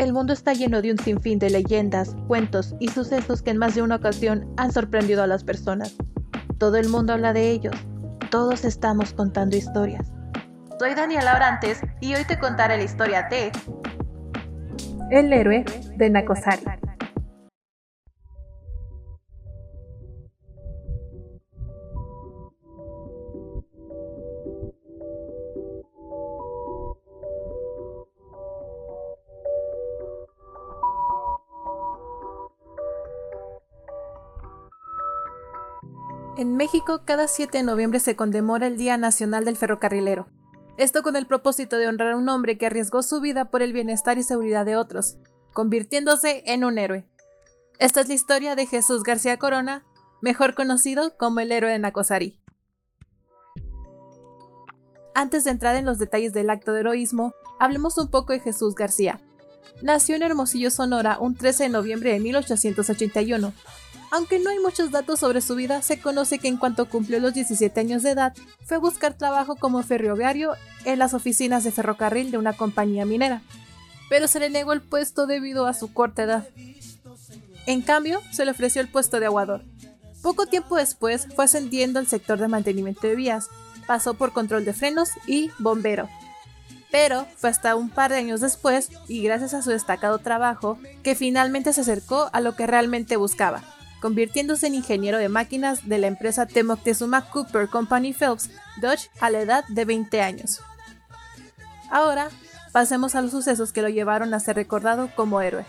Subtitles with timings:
[0.00, 3.74] El mundo está lleno de un sinfín de leyendas, cuentos y sucesos que en más
[3.74, 5.94] de una ocasión han sorprendido a las personas.
[6.56, 7.74] Todo el mundo habla de ellos.
[8.30, 10.10] Todos estamos contando historias.
[10.78, 13.52] Soy Daniela Orantes y hoy te contaré la historia de
[15.10, 15.66] El héroe
[15.98, 16.62] de Nakosari.
[36.36, 40.28] En México, cada 7 de noviembre se conmemora el Día Nacional del Ferrocarrilero.
[40.76, 43.72] Esto con el propósito de honrar a un hombre que arriesgó su vida por el
[43.72, 45.18] bienestar y seguridad de otros,
[45.52, 47.06] convirtiéndose en un héroe.
[47.78, 49.84] Esta es la historia de Jesús García Corona,
[50.22, 52.40] mejor conocido como el héroe de Nacosari.
[55.14, 58.74] Antes de entrar en los detalles del acto de heroísmo, hablemos un poco de Jesús
[58.76, 59.20] García.
[59.82, 63.52] Nació en Hermosillo, Sonora, un 13 de noviembre de 1881.
[64.10, 67.32] Aunque no hay muchos datos sobre su vida, se conoce que en cuanto cumplió los
[67.32, 72.32] 17 años de edad, fue a buscar trabajo como ferroviario en las oficinas de ferrocarril
[72.32, 73.42] de una compañía minera,
[74.08, 76.48] pero se le negó el puesto debido a su corta edad.
[77.66, 79.62] En cambio, se le ofreció el puesto de aguador.
[80.22, 83.48] Poco tiempo después fue ascendiendo al sector de mantenimiento de vías,
[83.86, 86.08] pasó por control de frenos y bombero.
[86.90, 91.14] Pero fue hasta un par de años después, y gracias a su destacado trabajo, que
[91.14, 93.62] finalmente se acercó a lo que realmente buscaba,
[94.00, 99.40] convirtiéndose en ingeniero de máquinas de la empresa Temoctezuma Cooper Company Phelps Dodge a la
[99.40, 100.62] edad de 20 años.
[101.90, 102.30] Ahora,
[102.72, 105.64] pasemos a los sucesos que lo llevaron a ser recordado como héroe.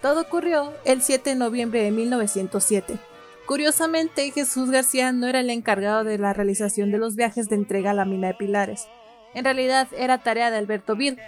[0.00, 2.98] Todo ocurrió el 7 de noviembre de 1907.
[3.46, 7.90] Curiosamente, Jesús García no era el encargado de la realización de los viajes de entrega
[7.90, 8.88] a la mina de Pilares.
[9.34, 11.18] En realidad era tarea de Alberto Vir,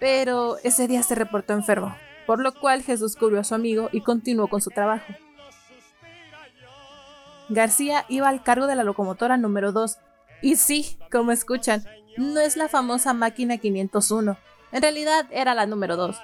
[0.00, 1.94] pero ese día se reportó enfermo
[2.26, 5.12] por lo cual Jesús cubrió a su amigo y continuó con su trabajo.
[7.48, 9.98] García iba al cargo de la locomotora número 2,
[10.40, 11.84] y sí, como escuchan,
[12.16, 14.36] no es la famosa máquina 501,
[14.72, 16.16] en realidad era la número 2.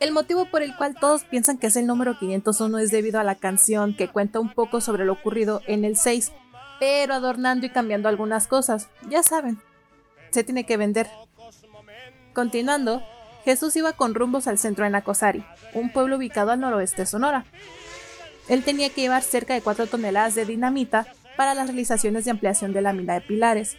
[0.00, 3.24] El motivo por el cual todos piensan que es el número 501 es debido a
[3.24, 6.32] la canción que cuenta un poco sobre lo ocurrido en el 6,
[6.80, 9.60] pero adornando y cambiando algunas cosas, ya saben,
[10.30, 11.08] se tiene que vender.
[12.34, 13.02] Continuando,
[13.44, 15.44] Jesús iba con rumbos al centro de Nacosari,
[15.74, 17.44] un pueblo ubicado al noroeste de Sonora.
[18.48, 22.72] Él tenía que llevar cerca de 4 toneladas de dinamita para las realizaciones de ampliación
[22.72, 23.76] de la mina de Pilares.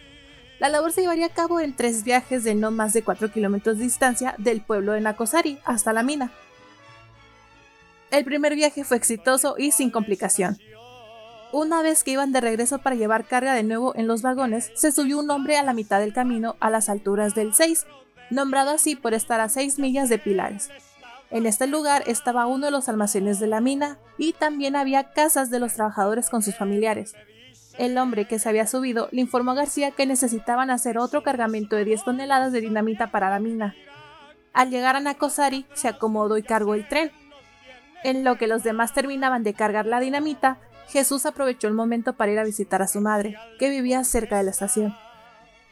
[0.58, 3.78] La labor se llevaría a cabo en tres viajes de no más de 4 kilómetros
[3.78, 6.30] de distancia del pueblo de Nacosari hasta la mina.
[8.10, 10.58] El primer viaje fue exitoso y sin complicación.
[11.52, 14.92] Una vez que iban de regreso para llevar carga de nuevo en los vagones, se
[14.92, 17.86] subió un hombre a la mitad del camino a las alturas del 6
[18.30, 20.70] nombrado así por estar a 6 millas de Pilares.
[21.30, 25.50] En este lugar estaba uno de los almacenes de la mina y también había casas
[25.50, 27.14] de los trabajadores con sus familiares.
[27.78, 31.74] El hombre que se había subido le informó a García que necesitaban hacer otro cargamento
[31.74, 33.74] de 10 toneladas de dinamita para la mina.
[34.52, 37.10] Al llegar a Nakosari, se acomodó y cargó el tren.
[38.04, 42.30] En lo que los demás terminaban de cargar la dinamita, Jesús aprovechó el momento para
[42.30, 44.94] ir a visitar a su madre, que vivía cerca de la estación.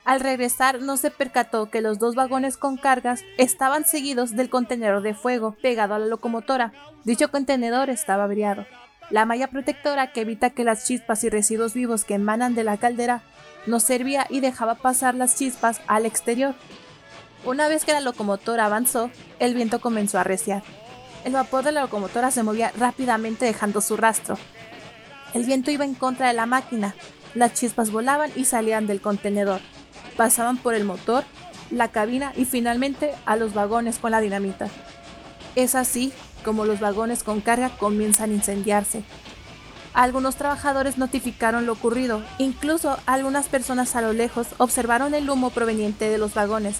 [0.04, 5.02] Al regresar no se percató que los dos vagones con cargas estaban seguidos del contenedor
[5.02, 6.72] de fuego pegado a la locomotora.
[7.04, 8.66] Dicho contenedor estaba abriado.
[9.10, 12.78] La malla protectora que evita que las chispas y residuos vivos que emanan de la
[12.78, 13.22] caldera
[13.66, 16.54] no servía y dejaba pasar las chispas al exterior.
[17.44, 19.08] Una vez que la locomotora avanzó,
[19.38, 20.64] el viento comenzó a arreciar.
[21.24, 24.36] El vapor de la locomotora se movía rápidamente dejando su rastro.
[25.32, 26.96] El viento iba en contra de la máquina.
[27.34, 29.60] Las chispas volaban y salían del contenedor
[30.16, 31.24] pasaban por el motor,
[31.70, 34.68] la cabina y finalmente a los vagones con la dinamita.
[35.56, 36.12] Es así
[36.44, 39.04] como los vagones con carga comienzan a incendiarse.
[39.94, 46.08] Algunos trabajadores notificaron lo ocurrido, incluso algunas personas a lo lejos observaron el humo proveniente
[46.08, 46.76] de los vagones.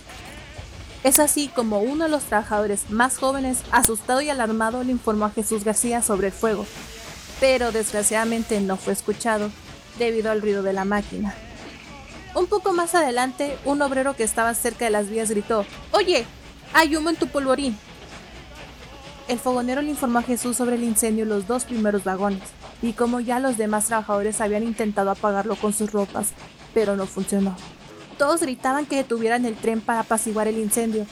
[1.05, 5.31] Es así como uno de los trabajadores más jóvenes, asustado y alarmado, le informó a
[5.31, 6.65] Jesús García sobre el fuego,
[7.39, 9.51] pero desgraciadamente no fue escuchado
[9.99, 11.35] debido al ruido de la máquina.
[12.35, 16.25] Un poco más adelante, un obrero que estaba cerca de las vías gritó, Oye,
[16.73, 17.77] hay humo en tu polvorín.
[19.29, 22.43] El fogonero le informó a Jesús sobre el incendio en los dos primeros vagones,
[22.81, 26.29] y como ya los demás trabajadores habían intentado apagarlo con sus ropas,
[26.73, 27.55] pero no funcionó.
[28.17, 31.07] Todos gritaban que detuvieran el tren para apaciguar el incendio,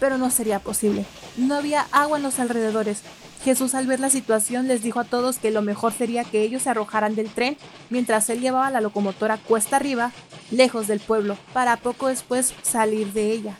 [0.00, 1.04] pero no sería posible.
[1.36, 3.02] No había agua en los alrededores,
[3.48, 6.64] Jesús al ver la situación les dijo a todos que lo mejor sería que ellos
[6.64, 7.56] se arrojaran del tren
[7.88, 10.12] mientras él llevaba la locomotora cuesta arriba,
[10.50, 13.56] lejos del pueblo, para poco después salir de ella.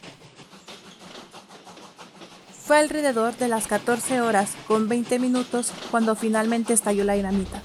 [2.66, 7.62] Fue alrededor de las 14 horas con 20 minutos cuando finalmente estalló la dinamita.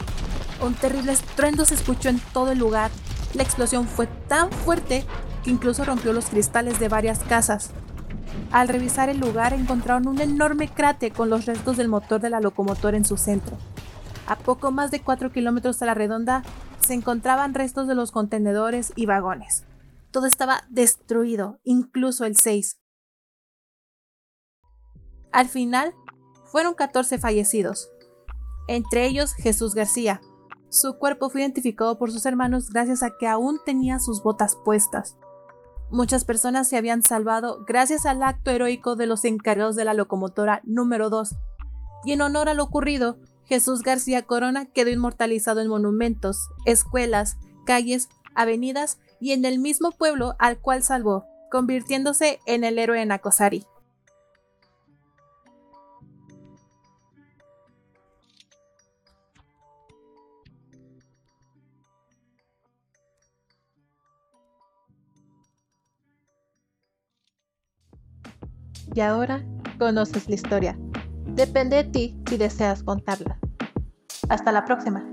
[0.61, 2.89] Un terrible estruendo se escuchó en todo el lugar.
[3.33, 5.03] La explosión fue tan fuerte
[5.43, 7.71] que incluso rompió los cristales de varias casas.
[8.51, 12.39] Al revisar el lugar encontraron un enorme cráter con los restos del motor de la
[12.39, 13.57] locomotora en su centro.
[14.27, 16.43] A poco más de 4 kilómetros a la redonda
[16.79, 19.65] se encontraban restos de los contenedores y vagones.
[20.11, 22.79] Todo estaba destruido, incluso el 6.
[25.31, 25.93] Al final,
[26.45, 27.89] fueron 14 fallecidos,
[28.67, 30.21] entre ellos Jesús García.
[30.69, 35.17] Su cuerpo fue identificado por sus hermanos gracias a que aún tenía sus botas puestas.
[35.93, 40.59] Muchas personas se habían salvado gracias al acto heroico de los encargados de la locomotora
[40.63, 41.35] número 2.
[42.03, 47.37] Y en honor a lo ocurrido, Jesús García Corona quedó inmortalizado en monumentos, escuelas,
[47.67, 53.63] calles, avenidas y en el mismo pueblo al cual salvó, convirtiéndose en el héroe Nacosari.
[68.95, 69.43] Y ahora
[69.77, 70.77] conoces la historia.
[71.25, 73.39] Depende de ti si deseas contarla.
[74.29, 75.12] Hasta la próxima.